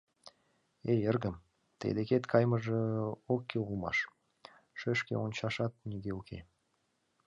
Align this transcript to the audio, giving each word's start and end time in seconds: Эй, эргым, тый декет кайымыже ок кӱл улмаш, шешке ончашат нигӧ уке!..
Эй, 0.91 0.99
эргым, 1.09 1.35
тый 1.79 1.91
декет 1.97 2.23
кайымыже 2.31 2.79
ок 3.33 3.41
кӱл 3.49 3.63
улмаш, 3.69 3.97
шешке 4.79 5.13
ончашат 5.25 5.73
нигӧ 5.89 6.11
уке!.. 6.19 6.39